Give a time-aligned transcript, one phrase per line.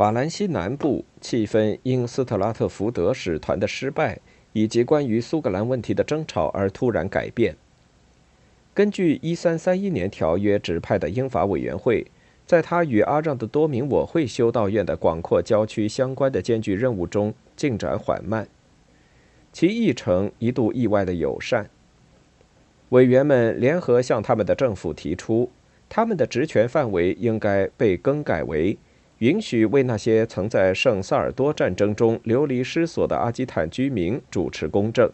[0.00, 4.18] 法兰西南部气氛因斯特拉特福德使团的失败
[4.54, 7.54] 以及关于苏格兰问题的争吵而突然改变。
[8.72, 12.06] 根据1331年条约指派的英法委员会，
[12.46, 18.48] 在他与阿让的多名我会修道院的广阔郊区相关的艰巨任务中进展缓慢，
[19.52, 21.68] 其议程一度意外的友善。
[22.88, 25.50] 委员们联合向他们的政府提出，
[25.90, 28.78] 他们的职权范围应该被更改为。
[29.20, 35.10] 允许为那些曾在圣萨尔多战争中流离失所的阿基坦居民主持公正，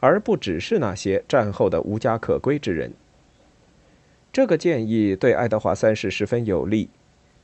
[0.00, 2.90] 而不只是那些战后的无家可归之人。
[4.32, 6.88] 这个建议对爱德华三世十分有利，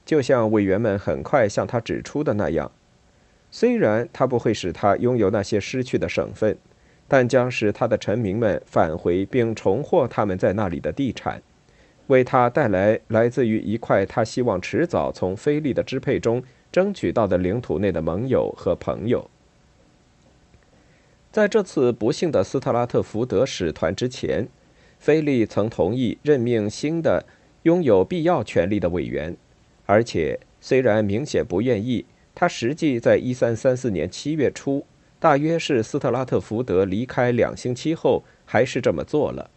[0.06, 2.72] 就像委员们很快向他指出的那样。
[3.50, 6.56] 虽然他不会使他拥有那些失去的省份，
[7.06, 11.42] 但将使他的臣民们返回并重获他们在那里的地产。
[12.10, 16.42] 为他带来来自于一块他希望迟早从菲利的支配中
[16.73, 19.30] 争取到的领土内的盟友和朋友。
[21.31, 24.48] 在这次不幸的斯特拉特福德使团之前，
[24.98, 27.25] 菲利曾同意任命新的
[27.62, 29.36] 拥有必要权力的委员，
[29.86, 34.84] 而且虽然明显不愿意，他实际在一三三四年七月初，
[35.20, 39.48] 大约是斯特拉特福德离开两星期后，还是这么做了。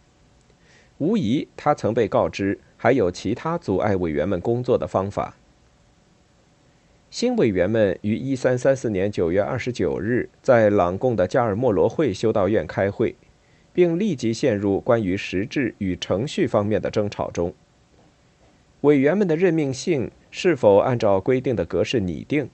[0.98, 5.36] 无疑，他曾被告知还有其他阻碍委员们工作的方法。
[7.10, 13.14] 新委员们于一三三四年九月二十九日在朗贡的加尔默罗会修道院开会，
[13.72, 17.54] 并立即陷入关于实质与程序方面的争吵中。
[18.80, 22.50] 委员们的任命信是否按照规定的格式拟定？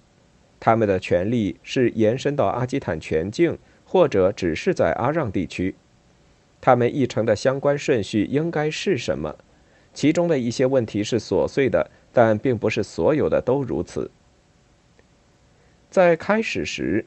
[0.60, 5.74] 他们的权利是延伸到阿基坦全境，或者只是在阿让地区？
[6.60, 9.36] 他们议程的相关顺序应该是什么？
[9.92, 14.10] 其中的一些问题是琐碎的，但并不是所有的都如此。
[15.90, 17.04] 在开始时，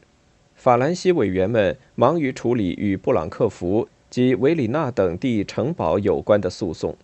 [0.56, 6.98] 法兰西委员们忙于处理与布朗克福及维里纳等地城堡有关的诉讼。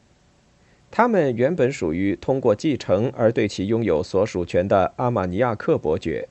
[0.92, 6.28] 他们原本属于通过继承而对其拥有所属权的阿马尼亚克伯爵。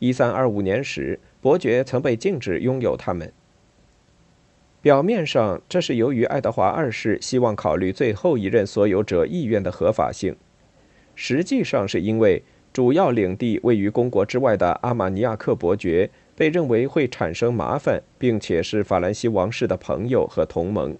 [0.00, 3.32] 1325年时，伯爵曾被禁止拥有他们。
[4.82, 10.32] 表面上，这是由于爱德华二世希望考虑最后一任所有者意愿的合法性；
[11.14, 12.42] 实际上，是因为
[12.72, 20.96] 主要领地位于公国之外的阿马尼亚克伯爵被认为会产生麻烦，并且是法兰西王室的朋友和同盟。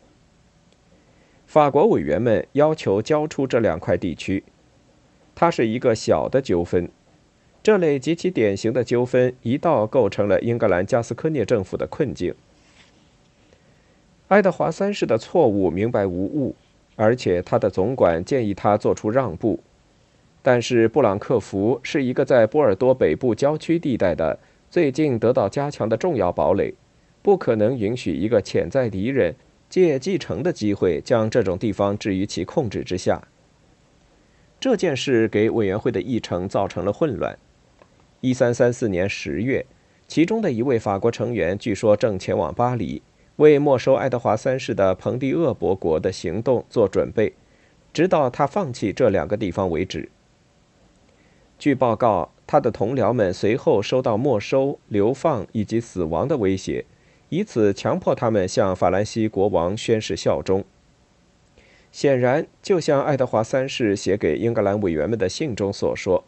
[1.47, 4.45] 法国委员们要求交出这两块地区，
[5.35, 6.87] 它是一个小的纠纷。
[7.63, 12.35] 这类极其典型的纠纷一道构成了英格兰加斯科涅政府的困境。
[14.31, 16.55] 爱德华三世的错误明白无误，
[16.95, 19.59] 而且他的总管建议他做出让步。
[20.41, 24.39] 但是布朗克福是一个在波尔多北部郊区地带的、
[24.71, 26.73] 最近得到加强的重要堡垒，
[27.23, 29.35] 不可能允许一个潜在敌人
[29.69, 33.21] 借继承的机会将这种地方置于其控制之下。
[34.61, 37.37] 这件事给委员会的议程造成了混乱。
[38.21, 39.67] 一三三四年十月，
[40.07, 43.03] 其中的一位法国成员据说正前往巴黎。
[43.41, 47.33] 为没收爱德华三世的彭蒂厄伯国的行动做准备，
[47.91, 50.11] 直到他放弃这两个地方为止。
[51.59, 56.85] 据报告，他的同僚们随后收到没收、流放以及死亡的威胁，
[57.31, 60.63] 以此强迫他们向法兰西国王宣誓效忠。
[61.91, 66.23] 显然，就像爱德华三世写给英格兰委员们的信中所说，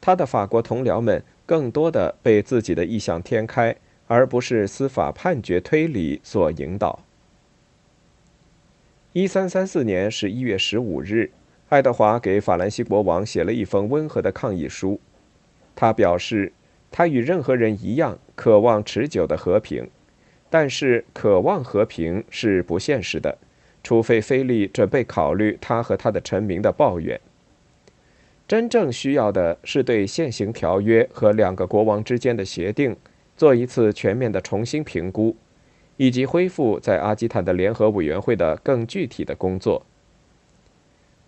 [0.00, 3.76] 他的法国同僚们更多的被自己的异想天开。
[4.06, 7.00] 而不是司法判决推理所引导。
[9.12, 11.30] 一三三四年十一月十五日，
[11.68, 15.00] 爱德华给法兰西国王写了一封温和的抗议书。
[15.76, 16.52] 他表示，
[16.90, 19.88] 他与任何人一样渴望持久的和平，
[20.50, 23.38] 但是渴望和平是不现实的，
[23.82, 27.20] 除非菲利准备考虑他和他的臣民的抱怨。
[28.46, 32.96] 真正需要的是对现行条约和两个国王之间的协定。
[33.36, 35.36] 做一次全面的重新评估，
[35.96, 39.84] 以及恢复在阿基坦的联合委员会的更具体的工作。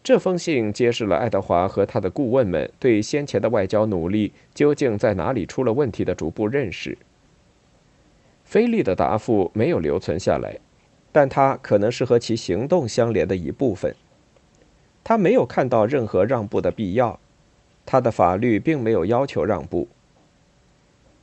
[0.02, 6.96] 这封信揭示了爱德华和他的顾问们对先前的外交努力究竟在哪里出了问题的逐步认识。
[8.44, 10.60] 菲利的答复没有留存下来，
[11.10, 13.96] 但他可能是和其行动相连的一部分。
[15.02, 17.18] 他没有看到任何让步的必要，
[17.84, 19.88] 他的法律并没有要求让步。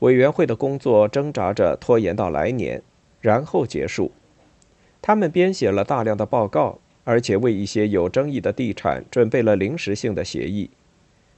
[0.04, 2.82] 委员会的工作挣扎着拖延到来年，
[3.22, 4.12] 然后结束。
[5.02, 10.70] 他们编写了大量的报告，而且为一些有争议的地产准备了临时性的协议。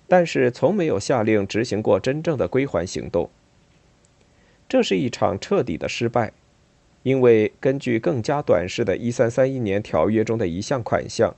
[0.07, 3.29] 但是从没有下令执行过真正的归还行动。
[4.67, 6.33] 这是一场彻底的失败，
[7.03, 11.35] 因为根据更加短视的1331年条约中的一项款项，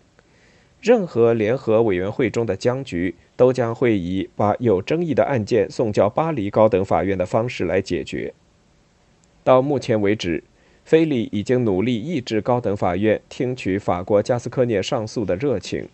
[0.79, 8.33] 任何联合委员会中的僵局都将会以把有争议的案件送交巴黎高等法院的方式来解决。
[9.43, 10.43] 到目前为止，
[10.85, 15.89] 菲利已经努力抑制高等法院听取法国加斯科涅上诉的热情，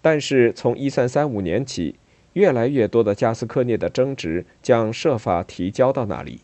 [0.00, 1.96] 但是从1335年起，
[2.34, 6.40] 越来越多的加斯科涅的争执将设法提交到那里。